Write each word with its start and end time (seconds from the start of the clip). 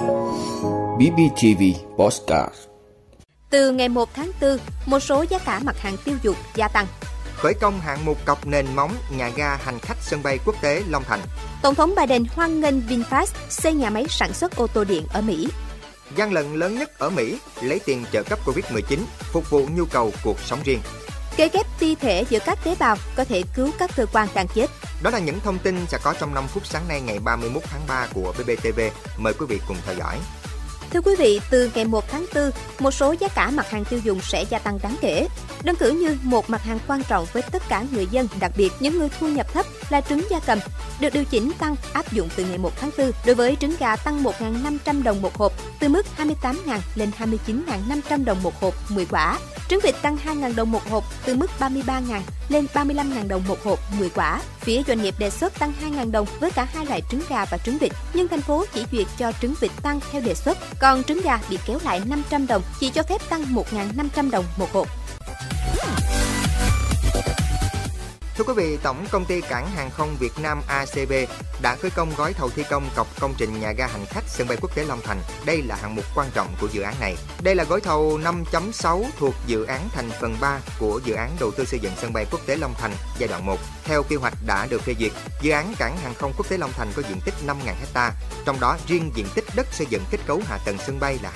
BBTV 0.00 1.62
Postcard 1.96 2.54
Từ 3.50 3.70
ngày 3.70 3.88
1 3.88 4.08
tháng 4.14 4.30
4, 4.40 4.58
một 4.86 5.00
số 5.00 5.24
giá 5.30 5.38
cả 5.38 5.60
mặt 5.64 5.78
hàng 5.78 5.96
tiêu 6.04 6.16
dùng 6.22 6.36
gia 6.54 6.68
tăng. 6.68 6.86
Khởi 7.36 7.54
công 7.54 7.80
hạng 7.80 8.04
mục 8.04 8.24
cọc 8.24 8.46
nền 8.46 8.66
móng 8.76 8.94
nhà 9.16 9.30
ga 9.36 9.56
hành 9.56 9.78
khách 9.78 9.96
sân 10.00 10.22
bay 10.22 10.38
quốc 10.44 10.54
tế 10.62 10.82
Long 10.88 11.04
Thành. 11.04 11.20
Tổng 11.62 11.74
thống 11.74 11.94
Biden 11.96 12.24
hoan 12.34 12.60
nghênh 12.60 12.80
VinFast 12.80 13.26
xây 13.48 13.74
nhà 13.74 13.90
máy 13.90 14.06
sản 14.08 14.32
xuất 14.32 14.56
ô 14.56 14.66
tô 14.66 14.84
điện 14.84 15.06
ở 15.12 15.20
Mỹ. 15.20 15.48
Gian 16.16 16.32
lận 16.32 16.54
lớn 16.54 16.78
nhất 16.78 16.98
ở 16.98 17.10
Mỹ 17.10 17.38
lấy 17.62 17.78
tiền 17.78 18.04
trợ 18.12 18.22
cấp 18.22 18.38
Covid-19 18.44 18.98
phục 19.32 19.50
vụ 19.50 19.66
nhu 19.76 19.84
cầu 19.84 20.12
cuộc 20.24 20.40
sống 20.40 20.58
riêng. 20.64 20.80
Kế 21.36 21.48
ghép 21.52 21.66
ti 21.78 21.94
thể 21.94 22.24
giữa 22.30 22.38
các 22.46 22.58
tế 22.64 22.74
bào 22.78 22.96
có 23.16 23.24
thể 23.24 23.42
cứu 23.56 23.70
các 23.78 23.90
cơ 23.96 24.06
quan 24.12 24.28
đang 24.34 24.48
chết. 24.48 24.66
Đó 25.02 25.10
là 25.10 25.18
những 25.18 25.40
thông 25.40 25.58
tin 25.58 25.86
sẽ 25.88 25.98
có 26.02 26.14
trong 26.20 26.34
5 26.34 26.48
phút 26.48 26.66
sáng 26.66 26.88
nay 26.88 27.00
ngày 27.00 27.18
31 27.18 27.62
tháng 27.66 27.80
3 27.88 28.06
của 28.14 28.34
BBTV. 28.38 28.80
Mời 29.18 29.32
quý 29.32 29.46
vị 29.48 29.60
cùng 29.68 29.76
theo 29.86 29.94
dõi. 29.94 30.18
Thưa 30.92 31.00
quý 31.00 31.16
vị, 31.18 31.40
từ 31.50 31.70
ngày 31.74 31.84
1 31.84 32.04
tháng 32.10 32.26
4, 32.34 32.50
một 32.78 32.90
số 32.90 33.14
giá 33.20 33.28
cả 33.28 33.50
mặt 33.50 33.70
hàng 33.70 33.84
tiêu 33.84 34.00
dùng 34.04 34.20
sẽ 34.20 34.42
gia 34.42 34.58
tăng 34.58 34.78
đáng 34.82 34.96
kể. 35.00 35.28
Đơn 35.62 35.76
cử 35.76 35.90
như 35.90 36.18
một 36.22 36.50
mặt 36.50 36.62
hàng 36.62 36.78
quan 36.86 37.02
trọng 37.02 37.26
với 37.32 37.42
tất 37.42 37.62
cả 37.68 37.84
người 37.92 38.06
dân, 38.10 38.28
đặc 38.40 38.52
biệt 38.56 38.72
những 38.80 38.98
người 38.98 39.08
thu 39.20 39.28
nhập 39.28 39.52
thấp 39.52 39.66
là 39.90 40.00
trứng 40.00 40.22
gia 40.30 40.40
cầm, 40.40 40.58
được 41.00 41.12
điều 41.12 41.24
chỉnh 41.24 41.52
tăng 41.58 41.76
áp 41.92 42.12
dụng 42.12 42.28
từ 42.36 42.44
ngày 42.44 42.58
1 42.58 42.72
tháng 42.80 42.90
4. 42.98 43.10
Đối 43.26 43.34
với 43.34 43.56
trứng 43.60 43.76
gà 43.78 43.96
tăng 43.96 44.22
1.500 44.22 45.02
đồng 45.02 45.22
một 45.22 45.36
hộp, 45.36 45.52
từ 45.80 45.88
mức 45.88 46.06
28.000 46.18 46.54
lên 46.94 47.10
29.500 47.18 48.24
đồng 48.24 48.42
một 48.42 48.60
hộp 48.60 48.74
10 48.90 49.06
quả. 49.06 49.38
Trứng 49.70 49.80
vịt 49.80 49.94
tăng 50.02 50.16
2.000 50.24 50.54
đồng 50.54 50.70
một 50.70 50.88
hộp, 50.90 51.04
từ 51.24 51.36
mức 51.36 51.50
33.000 51.58 52.20
lên 52.48 52.66
35.000 52.74 53.28
đồng 53.28 53.42
một 53.48 53.62
hộp 53.64 53.78
10 53.98 54.10
quả. 54.10 54.40
Phía 54.60 54.82
doanh 54.86 55.02
nghiệp 55.02 55.14
đề 55.18 55.30
xuất 55.30 55.58
tăng 55.58 55.72
2.000 55.82 56.10
đồng 56.10 56.26
với 56.40 56.50
cả 56.50 56.64
hai 56.64 56.86
loại 56.86 57.02
trứng 57.10 57.20
gà 57.28 57.44
và 57.44 57.58
trứng 57.58 57.78
vịt, 57.78 57.92
nhưng 58.14 58.28
thành 58.28 58.40
phố 58.40 58.64
chỉ 58.74 58.84
duyệt 58.92 59.06
cho 59.18 59.32
trứng 59.40 59.54
vịt 59.60 59.70
tăng 59.82 60.00
theo 60.12 60.22
đề 60.22 60.34
xuất, 60.34 60.58
còn 60.80 61.04
trứng 61.04 61.20
gà 61.24 61.38
bị 61.50 61.58
kéo 61.66 61.78
lại 61.84 62.00
500 62.06 62.46
đồng, 62.46 62.62
chỉ 62.80 62.90
cho 62.90 63.02
phép 63.02 63.20
tăng 63.28 63.44
1.500 63.44 64.30
đồng 64.30 64.44
một 64.56 64.72
hộp. 64.72 64.88
Thưa 68.40 68.54
quý 68.54 68.54
vị, 68.56 68.78
Tổng 68.82 69.06
công 69.10 69.24
ty 69.24 69.40
Cảng 69.40 69.70
hàng 69.70 69.90
không 69.90 70.16
Việt 70.20 70.38
Nam 70.38 70.62
ACB 70.66 71.12
đã 71.62 71.76
khởi 71.76 71.90
công 71.90 72.12
gói 72.16 72.32
thầu 72.32 72.50
thi 72.50 72.64
công 72.70 72.88
cọc 72.96 73.20
công 73.20 73.34
trình 73.38 73.60
nhà 73.60 73.72
ga 73.72 73.86
hành 73.86 74.06
khách 74.06 74.24
sân 74.28 74.48
bay 74.48 74.58
quốc 74.60 74.74
tế 74.74 74.84
Long 74.84 75.00
Thành. 75.04 75.22
Đây 75.46 75.62
là 75.62 75.76
hạng 75.76 75.94
mục 75.94 76.04
quan 76.14 76.30
trọng 76.34 76.54
của 76.60 76.68
dự 76.72 76.82
án 76.82 76.94
này. 77.00 77.16
Đây 77.42 77.54
là 77.54 77.64
gói 77.64 77.80
thầu 77.80 78.18
5.6 78.52 79.04
thuộc 79.18 79.34
dự 79.46 79.64
án 79.64 79.88
thành 79.92 80.10
phần 80.20 80.36
3 80.40 80.60
của 80.78 81.00
dự 81.04 81.14
án 81.14 81.36
đầu 81.40 81.50
tư 81.50 81.64
xây 81.64 81.80
dựng 81.80 81.92
sân 82.00 82.12
bay 82.12 82.26
quốc 82.30 82.40
tế 82.46 82.56
Long 82.56 82.74
Thành 82.78 82.92
giai 83.18 83.28
đoạn 83.28 83.46
1. 83.46 83.58
Theo 83.84 84.02
kế 84.02 84.16
hoạch 84.16 84.34
đã 84.46 84.66
được 84.66 84.82
phê 84.82 84.94
duyệt, 85.00 85.12
dự 85.42 85.50
án 85.50 85.74
Cảng 85.78 85.96
hàng 85.96 86.14
không 86.14 86.32
quốc 86.36 86.48
tế 86.48 86.58
Long 86.58 86.72
Thành 86.72 86.88
có 86.96 87.02
diện 87.08 87.20
tích 87.24 87.34
5.000 87.46 87.54
ha, 87.94 88.12
trong 88.44 88.60
đó 88.60 88.76
riêng 88.86 89.12
diện 89.14 89.26
tích 89.34 89.44
đất 89.56 89.66
xây 89.72 89.86
dựng 89.90 90.02
kết 90.10 90.18
cấu 90.26 90.40
hạ 90.46 90.58
tầng 90.64 90.78
sân 90.86 91.00
bay 91.00 91.18
là 91.22 91.32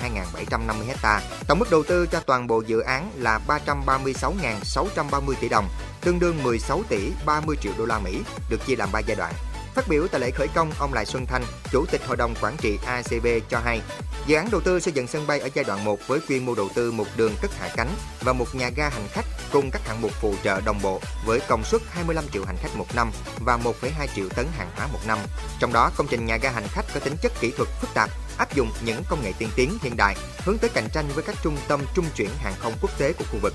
2.750 0.49 0.73
ha. 1.01 1.21
Tổng 1.47 1.59
mức 1.59 1.71
đầu 1.71 1.83
tư 1.83 2.07
cho 2.07 2.19
toàn 2.19 2.47
bộ 2.47 2.61
dự 2.67 2.79
án 2.79 3.11
là 3.15 3.39
336.630 3.47 5.33
tỷ 5.41 5.49
đồng, 5.49 5.69
tương 6.05 6.19
đương 6.19 6.43
16 6.43 6.83
tỷ 6.89 7.11
30 7.25 7.55
triệu 7.61 7.71
đô 7.77 7.85
la 7.85 7.99
Mỹ, 7.99 8.21
được 8.49 8.65
chia 8.67 8.75
làm 8.75 8.89
3 8.91 8.99
giai 8.99 9.15
đoạn. 9.15 9.33
Phát 9.75 9.87
biểu 9.89 10.07
tại 10.07 10.21
lễ 10.21 10.31
khởi 10.31 10.47
công, 10.47 10.71
ông 10.79 10.93
Lại 10.93 11.05
Xuân 11.05 11.25
Thanh, 11.25 11.43
Chủ 11.71 11.85
tịch 11.91 12.01
Hội 12.07 12.17
đồng 12.17 12.33
Quản 12.41 12.55
trị 12.57 12.77
ACB 12.85 13.27
cho 13.49 13.59
hay, 13.59 13.81
dự 14.27 14.35
án 14.35 14.47
đầu 14.51 14.61
tư 14.61 14.79
xây 14.79 14.93
dựng 14.93 15.07
sân 15.07 15.27
bay 15.27 15.39
ở 15.39 15.49
giai 15.53 15.65
đoạn 15.65 15.85
1 15.85 15.99
với 16.07 16.19
quy 16.29 16.39
mô 16.39 16.55
đầu 16.55 16.69
tư 16.75 16.91
một 16.91 17.07
đường 17.17 17.33
cất 17.41 17.51
hạ 17.59 17.69
cánh 17.75 17.89
và 18.21 18.33
một 18.33 18.55
nhà 18.55 18.69
ga 18.75 18.89
hành 18.89 19.07
khách 19.11 19.25
cùng 19.55 19.71
các 19.71 19.87
hạng 19.87 20.01
mục 20.01 20.11
phụ 20.21 20.35
trợ 20.43 20.61
đồng 20.61 20.79
bộ 20.81 21.01
với 21.25 21.39
công 21.47 21.63
suất 21.63 21.81
25 21.89 22.23
triệu 22.33 22.45
hành 22.45 22.57
khách 22.57 22.75
một 22.75 22.85
năm 22.95 23.11
và 23.45 23.57
1,2 23.57 24.07
triệu 24.15 24.29
tấn 24.29 24.45
hàng 24.57 24.69
hóa 24.75 24.87
một 24.87 24.99
năm. 25.07 25.17
Trong 25.59 25.73
đó, 25.73 25.91
công 25.95 26.07
trình 26.09 26.25
nhà 26.25 26.37
ga 26.37 26.51
hành 26.51 26.67
khách 26.67 26.85
có 26.93 26.99
tính 26.99 27.15
chất 27.21 27.31
kỹ 27.41 27.51
thuật 27.57 27.69
phức 27.81 27.89
tạp, 27.93 28.09
áp 28.37 28.55
dụng 28.55 28.71
những 28.85 29.03
công 29.09 29.23
nghệ 29.23 29.31
tiên 29.39 29.49
tiến 29.55 29.77
hiện 29.81 29.97
đại, 29.97 30.15
hướng 30.45 30.57
tới 30.57 30.69
cạnh 30.73 30.87
tranh 30.93 31.05
với 31.13 31.23
các 31.23 31.35
trung 31.43 31.57
tâm 31.67 31.81
trung 31.95 32.05
chuyển 32.15 32.29
hàng 32.37 32.53
không 32.59 32.73
quốc 32.81 32.91
tế 32.97 33.13
của 33.13 33.25
khu 33.31 33.39
vực. 33.41 33.53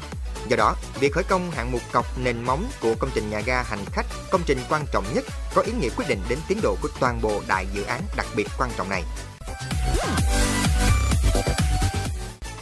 Do 0.49 0.57
đó, 0.57 0.77
việc 1.01 1.13
khởi 1.13 1.25
công 1.25 1.51
hạng 1.51 1.73
mục 1.73 1.83
cọc 1.93 2.19
nền 2.19 2.43
móng 2.45 2.71
của 2.81 2.95
công 2.99 3.11
trình 3.15 3.31
nhà 3.31 3.41
ga 3.41 3.63
hành 3.63 3.85
khách, 3.93 4.07
công 4.31 4.43
trình 4.47 4.59
quan 4.69 4.85
trọng 4.93 5.05
nhất, 5.15 5.25
có 5.55 5.63
ý 5.63 5.73
nghĩa 5.73 5.91
quyết 5.97 6.09
định 6.09 6.23
đến 6.29 6.39
tiến 6.49 6.61
độ 6.63 6.77
của 6.83 6.89
toàn 7.01 7.21
bộ 7.23 7.43
đại 7.49 7.67
dự 7.75 7.83
án 7.83 8.01
đặc 8.17 8.27
biệt 8.37 8.47
quan 8.59 8.71
trọng 8.77 8.89
này. 8.89 9.03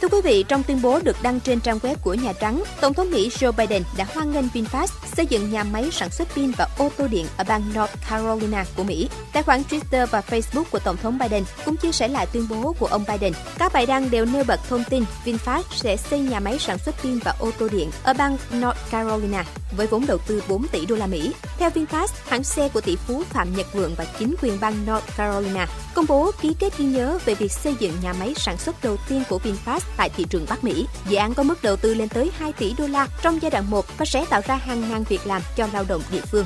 Thưa 0.01 0.07
quý 0.07 0.21
vị, 0.23 0.45
trong 0.47 0.63
tuyên 0.63 0.81
bố 0.81 0.99
được 0.99 1.17
đăng 1.21 1.39
trên 1.39 1.59
trang 1.59 1.79
web 1.79 1.95
của 2.01 2.13
Nhà 2.13 2.33
Trắng, 2.33 2.63
Tổng 2.81 2.93
thống 2.93 3.11
Mỹ 3.11 3.29
Joe 3.29 3.51
Biden 3.51 3.83
đã 3.97 4.05
hoan 4.13 4.31
nghênh 4.31 4.45
VinFast 4.53 4.87
xây 5.15 5.25
dựng 5.25 5.51
nhà 5.51 5.63
máy 5.63 5.89
sản 5.91 6.09
xuất 6.09 6.27
pin 6.35 6.51
và 6.57 6.67
ô 6.77 6.91
tô 6.97 7.07
điện 7.07 7.25
ở 7.37 7.43
bang 7.47 7.61
North 7.69 7.93
Carolina 8.09 8.65
của 8.77 8.83
Mỹ. 8.83 9.09
Tài 9.33 9.43
khoản 9.43 9.61
Twitter 9.69 10.07
và 10.11 10.21
Facebook 10.29 10.63
của 10.71 10.79
Tổng 10.79 10.97
thống 10.97 11.19
Biden 11.19 11.43
cũng 11.65 11.77
chia 11.77 11.91
sẻ 11.91 12.07
lại 12.07 12.27
tuyên 12.33 12.47
bố 12.49 12.75
của 12.79 12.85
ông 12.85 13.03
Biden. 13.07 13.33
Các 13.57 13.73
bài 13.73 13.85
đăng 13.85 14.09
đều 14.09 14.25
nêu 14.25 14.43
bật 14.43 14.59
thông 14.69 14.83
tin 14.89 15.03
VinFast 15.25 15.63
sẽ 15.71 15.97
xây 15.97 16.19
nhà 16.19 16.39
máy 16.39 16.59
sản 16.59 16.77
xuất 16.77 16.95
pin 17.03 17.19
và 17.19 17.35
ô 17.39 17.51
tô 17.59 17.67
điện 17.71 17.91
ở 18.03 18.13
bang 18.13 18.37
North 18.59 18.77
Carolina 18.91 19.45
với 19.77 19.87
vốn 19.87 20.05
đầu 20.05 20.17
tư 20.17 20.43
4 20.47 20.67
tỷ 20.67 20.85
đô 20.85 20.95
la 20.95 21.07
Mỹ. 21.07 21.31
Theo 21.57 21.69
VinFast, 21.69 22.07
hãng 22.27 22.43
xe 22.43 22.69
của 22.69 22.81
tỷ 22.81 22.95
phú 22.95 23.23
Phạm 23.29 23.55
Nhật 23.55 23.73
Vượng 23.73 23.95
và 23.97 24.05
chính 24.19 24.35
quyền 24.41 24.59
bang 24.59 24.85
North 24.85 25.17
Carolina 25.17 25.67
công 25.99 26.05
bố 26.07 26.31
ký 26.41 26.55
kết 26.59 26.77
ghi 26.77 26.85
nhớ 26.85 27.19
về 27.25 27.35
việc 27.35 27.51
xây 27.51 27.75
dựng 27.79 27.93
nhà 28.03 28.13
máy 28.13 28.33
sản 28.37 28.57
xuất 28.57 28.83
đầu 28.83 28.97
tiên 29.09 29.23
của 29.29 29.39
VinFast 29.43 29.79
tại 29.99 30.09
thị 30.09 30.25
trường 30.29 30.45
Bắc 30.49 30.63
Mỹ. 30.63 30.87
Dự 31.07 31.17
án 31.17 31.33
có 31.33 31.43
mức 31.43 31.63
đầu 31.63 31.75
tư 31.75 31.93
lên 31.93 32.09
tới 32.09 32.31
2 32.37 32.53
tỷ 32.53 32.73
đô 32.77 32.87
la 32.87 33.07
trong 33.21 33.41
giai 33.41 33.51
đoạn 33.51 33.69
1 33.69 33.85
và 33.97 34.05
sẽ 34.05 34.25
tạo 34.29 34.41
ra 34.47 34.55
hàng 34.55 34.89
ngàn 34.89 35.03
việc 35.03 35.27
làm 35.27 35.41
cho 35.55 35.67
lao 35.73 35.85
động 35.87 36.01
địa 36.11 36.21
phương. 36.21 36.45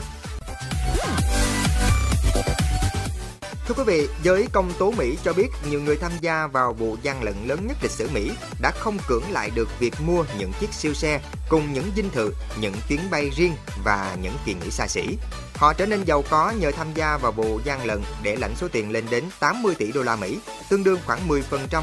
Thưa 3.68 3.74
quý 3.78 3.84
vị, 3.88 4.08
giới 4.24 4.48
công 4.52 4.72
tố 4.80 4.92
Mỹ 4.92 5.18
cho 5.24 5.34
biết 5.34 5.48
nhiều 5.70 5.82
người 5.82 5.98
tham 5.98 6.12
gia 6.22 6.48
vào 6.48 6.74
vụ 6.74 6.98
gian 7.02 7.24
lận 7.24 7.34
lớn 7.46 7.68
nhất 7.68 7.78
lịch 7.82 7.92
sử 7.92 8.10
Mỹ 8.14 8.32
đã 8.62 8.72
không 8.72 8.98
cưỡng 9.08 9.32
lại 9.32 9.50
được 9.56 9.80
việc 9.80 9.94
mua 10.06 10.26
những 10.38 10.52
chiếc 10.60 10.74
siêu 10.74 10.94
xe 10.94 11.22
cùng 11.54 11.74
những 11.74 11.92
dinh 11.96 12.10
thự, 12.10 12.34
những 12.60 12.74
chuyến 12.88 13.00
bay 13.12 13.30
riêng 13.36 13.56
và 13.84 14.18
những 14.22 14.34
kỳ 14.46 14.54
nghỉ 14.54 14.72
xa 14.72 14.88
xỉ. 14.88 15.18
Họ 15.56 15.74
trở 15.74 15.86
nên 15.86 16.04
giàu 16.04 16.24
có 16.30 16.54
nhờ 16.60 16.72
tham 16.72 16.88
gia 16.94 17.18
vào 17.18 17.32
vụ 17.32 17.60
gian 17.64 17.86
lận 17.86 18.02
để 18.24 18.36
lãnh 18.36 18.56
số 18.56 18.68
tiền 18.68 18.92
lên 18.92 19.06
đến 19.10 19.24
80 19.40 19.76
tỷ 19.76 19.92
đô 19.92 20.04
la 20.04 20.16
Mỹ, 20.16 20.40
tương 20.70 20.84
đương 20.84 21.00
khoảng 21.06 21.28
10% 21.28 21.42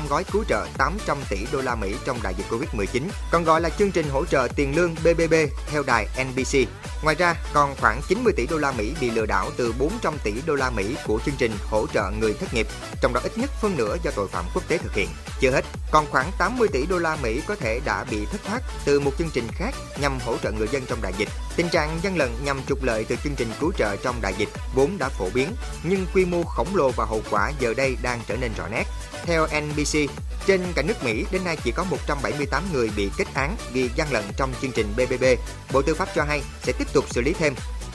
gói 0.09 0.25
cứu 0.33 0.45
trợ 0.49 0.67
800 0.79 1.19
tỷ 1.31 1.47
đô 1.53 1.61
la 1.61 1.75
Mỹ 1.75 1.95
trong 2.05 2.19
đại 2.23 2.35
dịch 2.35 2.47
Covid-19, 2.51 3.03
còn 3.33 3.45
gọi 3.45 3.61
là 3.61 3.69
chương 3.69 3.91
trình 3.91 4.09
hỗ 4.11 4.25
trợ 4.25 4.49
tiền 4.57 4.77
lương 4.77 4.95
BBB 4.95 5.35
theo 5.71 5.83
đài 5.87 6.09
NBC. 6.25 6.59
Ngoài 7.03 7.17
ra, 7.19 7.35
còn 7.53 7.75
khoảng 7.81 8.01
90 8.09 8.33
tỷ 8.37 8.47
đô 8.47 8.59
la 8.59 8.73
Mỹ 8.73 8.95
bị 9.01 9.11
lừa 9.11 9.27
đảo 9.27 9.51
từ 9.57 9.75
400 9.79 10.15
tỷ 10.25 10.33
đô 10.47 10.55
la 10.55 10.71
Mỹ 10.71 10.97
của 11.07 11.21
chương 11.27 11.35
trình 11.39 11.53
hỗ 11.71 11.87
trợ 11.87 12.11
người 12.21 12.35
thất 12.35 12.55
nghiệp, 12.55 12.67
trong 13.03 13.13
đó 13.13 13.21
ít 13.25 13.39
nhất 13.39 13.51
phân 13.61 13.77
nửa 13.77 13.97
do 14.03 14.11
tội 14.17 14.29
phạm 14.29 14.45
quốc 14.55 14.69
tế 14.69 14.79
thực 14.79 14.95
hiện. 14.95 15.09
Chưa 15.41 15.51
hết, 15.51 15.65
còn 15.91 16.07
khoảng 16.11 16.31
80 16.39 16.69
tỷ 16.73 16.87
đô 16.87 16.99
la 16.99 17.17
Mỹ 17.23 17.41
có 17.47 17.55
thể 17.55 17.81
đã 17.85 18.05
bị 18.11 18.27
thất 18.27 18.41
thoát 18.45 18.61
từ 18.85 19.01
một 19.01 19.13
chương 19.19 19.31
trình 19.33 19.47
khác 19.61 19.75
nhằm 20.01 20.19
hỗ 20.21 20.37
trợ 20.43 20.53
người 20.53 20.69
dân 20.69 20.83
trong 20.89 21.03
đại 21.03 21.13
dịch. 21.19 21.29
Tình 21.57 21.69
trạng 21.69 21.99
gian 22.03 22.17
lận 22.17 22.31
nhằm 22.45 22.61
trục 22.69 22.83
lợi 22.83 23.05
từ 23.05 23.17
chương 23.25 23.35
trình 23.37 23.53
cứu 23.61 23.73
trợ 23.79 23.97
trong 23.97 24.21
đại 24.21 24.35
dịch 24.39 24.49
vốn 24.75 24.99
đã 24.99 25.09
phổ 25.09 25.31
biến, 25.35 25.49
nhưng 25.83 26.07
quy 26.15 26.25
mô 26.25 26.43
khổng 26.43 26.77
lồ 26.77 26.91
và 26.91 27.05
hậu 27.05 27.23
quả 27.31 27.53
giờ 27.61 27.75
đây 27.75 27.97
đang 28.03 28.21
trở 28.29 28.37
nên 28.37 28.51
rõ 28.57 28.69
nét. 28.69 28.85
Theo 29.25 29.47
NBC, 29.47 29.99
trên 30.47 30.61
cả 30.75 30.83
nước 30.83 31.05
Mỹ 31.05 31.25
đến 31.31 31.45
nay 31.45 31.57
chỉ 31.65 31.73
có 31.73 31.85
178 31.85 32.63
người 32.73 32.91
bị 32.97 33.11
kết 33.17 33.27
án 33.35 33.57
vì 33.73 33.91
gian 33.97 34.13
lận 34.13 34.25
trong 34.37 34.53
chương 34.63 34.73
trình 34.73 34.87
BBB. 34.97 35.25
Bộ 35.73 35.83
Tư 35.83 35.95
pháp 35.95 36.09
cho 36.15 36.25
hay 36.25 36.43
sẽ 36.63 36.73
tiếp 36.79 36.89
tục 36.93 37.05
xử 37.11 37.21
lý 37.21 37.33
thêm. 37.33 37.55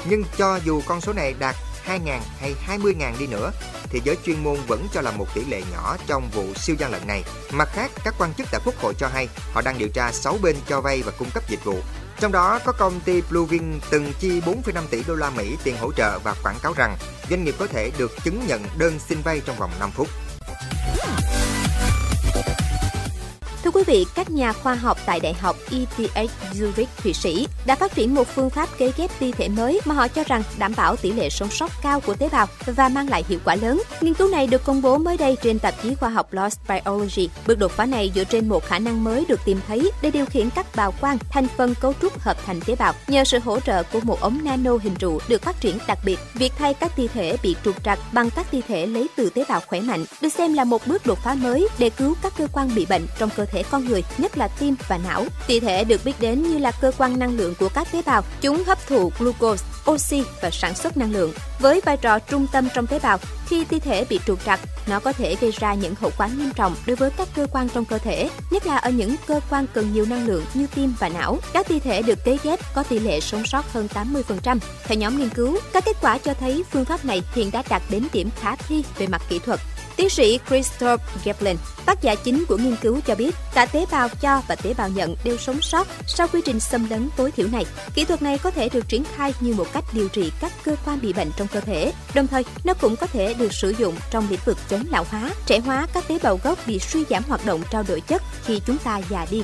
Nhưng 0.09 0.23
cho 0.37 0.59
dù 0.65 0.81
con 0.85 1.01
số 1.01 1.13
này 1.13 1.33
đạt 1.39 1.55
2.000 1.88 2.19
hay 2.40 2.56
20.000 2.68 3.18
đi 3.19 3.28
nữa, 3.28 3.51
thì 3.84 4.01
giới 4.03 4.18
chuyên 4.25 4.44
môn 4.44 4.57
vẫn 4.68 4.88
cho 4.94 5.01
là 5.01 5.12
một 5.12 5.28
tỷ 5.35 5.46
lệ 5.46 5.62
nhỏ 5.72 5.97
trong 6.07 6.29
vụ 6.34 6.53
siêu 6.56 6.75
gian 6.79 6.91
lận 6.91 7.07
này. 7.07 7.23
Mặt 7.51 7.69
khác, 7.73 7.91
các 8.03 8.16
quan 8.18 8.34
chức 8.34 8.47
tại 8.51 8.62
Quốc 8.66 8.75
hội 8.78 8.94
cho 8.97 9.07
hay 9.07 9.28
họ 9.53 9.62
đang 9.62 9.78
điều 9.78 9.90
tra 9.90 10.12
6 10.12 10.38
bên 10.41 10.56
cho 10.68 10.81
vay 10.81 11.01
và 11.01 11.12
cung 11.19 11.29
cấp 11.34 11.44
dịch 11.50 11.63
vụ. 11.63 11.79
Trong 12.19 12.31
đó 12.31 12.59
có 12.66 12.72
công 12.72 13.00
ty 13.00 13.22
Bluevin 13.29 13.79
từng 13.90 14.13
chi 14.19 14.41
4,5 14.41 14.84
tỷ 14.90 15.03
đô 15.07 15.16
la 15.16 15.29
Mỹ 15.29 15.57
tiền 15.63 15.78
hỗ 15.78 15.91
trợ 15.91 16.19
và 16.19 16.35
quảng 16.44 16.59
cáo 16.62 16.74
rằng 16.74 16.97
doanh 17.29 17.44
nghiệp 17.44 17.56
có 17.59 17.68
thể 17.68 17.91
được 17.97 18.12
chứng 18.24 18.47
nhận 18.47 18.63
đơn 18.78 19.00
xin 19.09 19.22
vay 19.22 19.41
trong 19.45 19.56
vòng 19.57 19.72
5 19.79 19.91
phút. 19.91 20.07
Thưa 23.65 23.71
quý 23.71 23.83
vị, 23.88 24.06
các 24.15 24.29
nhà 24.29 24.53
khoa 24.53 24.75
học 24.75 24.97
tại 25.06 25.19
Đại 25.19 25.33
học 25.33 25.56
ETH 25.71 26.31
Zurich, 26.53 26.85
Thụy 26.97 27.13
Sĩ 27.13 27.47
đã 27.65 27.75
phát 27.75 27.95
triển 27.95 28.15
một 28.15 28.27
phương 28.35 28.50
pháp 28.50 28.69
cấy 28.79 28.94
ghép 28.97 29.19
ti 29.19 29.31
thể 29.31 29.50
mới 29.50 29.81
mà 29.85 29.95
họ 29.95 30.07
cho 30.07 30.23
rằng 30.23 30.44
đảm 30.57 30.73
bảo 30.77 30.95
tỷ 30.95 31.12
lệ 31.12 31.29
sống 31.29 31.50
sót 31.50 31.71
cao 31.81 32.00
của 32.00 32.13
tế 32.13 32.29
bào 32.31 32.47
và 32.65 32.89
mang 32.89 33.09
lại 33.09 33.23
hiệu 33.29 33.39
quả 33.45 33.56
lớn. 33.56 33.81
Nghiên 34.01 34.13
cứu 34.13 34.27
này 34.27 34.47
được 34.47 34.63
công 34.65 34.81
bố 34.81 34.97
mới 34.97 35.17
đây 35.17 35.38
trên 35.44 35.59
tạp 35.59 35.83
chí 35.83 35.95
khoa 35.95 36.09
học 36.09 36.33
Lost 36.33 36.59
Biology. 36.69 37.29
Bước 37.47 37.59
đột 37.59 37.71
phá 37.71 37.85
này 37.85 38.12
dựa 38.15 38.23
trên 38.23 38.50
một 38.50 38.65
khả 38.65 38.79
năng 38.79 39.03
mới 39.03 39.25
được 39.27 39.39
tìm 39.45 39.59
thấy 39.68 39.91
để 40.01 40.11
điều 40.11 40.25
khiển 40.25 40.50
các 40.50 40.75
bào 40.75 40.94
quang 41.01 41.18
thành 41.29 41.47
phần 41.57 41.75
cấu 41.75 41.94
trúc 42.01 42.19
hợp 42.19 42.38
thành 42.45 42.61
tế 42.65 42.75
bào 42.75 42.94
nhờ 43.07 43.23
sự 43.23 43.39
hỗ 43.39 43.59
trợ 43.59 43.83
của 43.83 44.00
một 44.03 44.21
ống 44.21 44.39
nano 44.44 44.71
hình 44.83 44.95
trụ 44.95 45.19
được 45.27 45.41
phát 45.41 45.61
triển 45.61 45.77
đặc 45.88 46.00
biệt. 46.06 46.19
Việc 46.33 46.53
thay 46.57 46.73
các 46.73 46.95
ti 46.95 47.07
thể 47.07 47.38
bị 47.44 47.56
trục 47.65 47.83
trặc 47.83 48.00
bằng 48.13 48.29
các 48.29 48.51
ti 48.51 48.61
thể 48.68 48.85
lấy 48.85 49.07
từ 49.15 49.29
tế 49.29 49.45
bào 49.50 49.61
khỏe 49.68 49.81
mạnh 49.81 50.06
được 50.21 50.29
xem 50.29 50.53
là 50.53 50.63
một 50.63 50.88
bước 50.88 51.06
đột 51.06 51.19
phá 51.23 51.35
mới 51.35 51.68
để 51.77 51.89
cứu 51.89 52.15
các 52.21 52.33
cơ 52.38 52.47
quan 52.53 52.75
bị 52.75 52.85
bệnh 52.85 53.07
trong 53.19 53.29
cơ 53.35 53.45
thể 53.45 53.55
thể 53.56 53.63
con 53.72 53.86
người, 53.86 54.04
nhất 54.18 54.38
là 54.38 54.48
tim 54.48 54.75
và 54.88 54.98
não. 54.98 55.25
Tỳ 55.48 55.60
thể 55.60 55.84
được 55.84 56.06
biết 56.06 56.19
đến 56.19 56.44
như 56.44 56.57
là 56.57 56.72
cơ 56.72 56.92
quan 56.98 57.19
năng 57.19 57.38
lượng 57.38 57.54
của 57.60 57.69
các 57.69 57.88
tế 57.92 58.02
bào. 58.06 58.22
Chúng 58.42 58.63
hấp 58.63 58.88
thụ 58.88 59.12
glucose, 59.19 59.66
oxy 59.92 60.24
và 60.42 60.50
sản 60.52 60.75
xuất 60.75 60.98
năng 60.98 61.12
lượng. 61.12 61.34
Với 61.60 61.81
vai 61.86 61.98
trò 61.98 62.19
trung 62.19 62.48
tâm 62.52 62.68
trong 62.74 62.88
tế 62.88 63.00
bào, 63.00 63.18
khi 63.48 63.66
thi 63.66 63.80
thể 63.80 64.06
bị 64.10 64.19
trục 64.25 64.46
trặc, 64.46 64.60
nó 64.88 65.00
có 65.00 65.13
thể 65.13 65.36
gây 65.42 65.52
ra 65.52 65.74
những 65.74 65.96
hậu 65.96 66.12
quả 66.18 66.28
nghiêm 66.28 66.52
trọng 66.56 66.75
đối 66.86 66.96
với 66.96 67.10
các 67.18 67.28
cơ 67.36 67.48
quan 67.52 67.69
trong 67.69 67.86
cơ 67.86 67.98
thể, 67.98 68.30
nhất 68.52 68.68
là 68.68 68.78
ở 68.78 68.90
những 68.90 69.16
cơ 69.28 69.40
quan 69.50 69.66
cần 69.74 69.94
nhiều 69.94 70.06
năng 70.06 70.28
lượng 70.28 70.46
như 70.54 70.68
tim 70.75 70.94
và 71.00 71.10
não. 71.10 71.40
Các 71.54 71.68
thi 71.68 71.80
thể 71.80 72.02
được 72.02 72.19
cấy 72.25 72.40
ghép 72.44 72.60
có 72.75 72.84
tỷ 72.84 73.00
lệ 73.00 73.19
sống 73.19 73.46
sót 73.46 73.74
hơn 73.74 73.88
80%. 73.94 74.60
Theo 74.84 74.98
nhóm 74.98 75.18
nghiên 75.18 75.30
cứu, 75.30 75.60
các 75.74 75.86
kết 75.86 75.98
quả 76.02 76.18
cho 76.18 76.34
thấy 76.34 76.63
phương 76.72 76.86
pháp 76.86 77.06
này 77.06 77.22
hiện 77.34 77.52
đã 77.52 77.63
đạt 77.69 77.81
đến 77.90 78.07
điểm 78.13 78.30
khả 78.42 78.56
thi 78.56 78.84
về 78.98 79.07
mặt 79.07 79.22
kỹ 79.30 79.40
thuật. 79.40 79.60
Tiến 79.97 80.09
sĩ 80.09 80.39
Christoph 80.47 81.01
Geplin, 81.25 81.57
tác 81.86 82.01
giả 82.01 82.15
chính 82.15 82.45
của 82.45 82.57
nghiên 82.57 82.75
cứu 82.75 83.00
cho 83.07 83.15
biết 83.15 83.36
cả 83.53 83.65
tế 83.65 83.86
bào 83.92 84.09
cho 84.09 84.42
và 84.47 84.56
tế 84.56 84.74
bào 84.74 84.89
nhận 84.89 85.15
đều 85.24 85.38
sống 85.38 85.62
sót 85.62 85.88
sau 86.07 86.27
quy 86.27 86.42
trình 86.45 86.59
xâm 86.59 86.89
lấn 86.89 87.09
tối 87.18 87.31
thiểu 87.31 87.47
này. 87.47 87.65
Kỹ 87.94 88.06
thuật 88.06 88.21
này 88.21 88.38
có 88.38 88.51
thể 88.51 88.69
được 88.69 88.88
triển 88.88 89.03
khai 89.15 89.33
như 89.39 89.53
một 89.53 89.68
cách 89.74 89.83
điều 89.94 90.09
trị 90.09 90.31
các 90.42 90.51
cơ 90.63 90.75
quan 90.86 91.01
bị 91.01 91.13
bệnh 91.13 91.31
trong 91.38 91.47
cơ 91.47 91.59
thể. 91.59 91.94
Đồng 92.15 92.27
thời, 92.27 92.45
nó 92.63 92.74
cũng 92.74 92.95
có 92.95 93.07
thể 93.07 93.33
được 93.33 93.53
sử 93.53 93.74
dụng 93.77 93.95
trong 94.12 94.27
lĩnh 94.30 94.39
vực 94.45 94.57
chống 94.69 94.83
lão 94.89 95.06
hóa, 95.09 95.30
trẻ 95.45 95.59
hóa 95.59 95.88
các 95.94 96.07
tế 96.07 96.19
bào 96.24 96.39
gốc 96.44 96.59
bị 96.68 96.80
suy 96.80 97.03
giảm 97.09 97.24
hoạt 97.24 97.45
động 97.45 97.62
trao 97.71 97.83
đổi 97.88 98.01
chất 98.01 98.21
khi 98.45 98.62
chúng 98.65 98.77
ta 98.77 99.01
già 99.09 99.25
đi. 99.31 99.44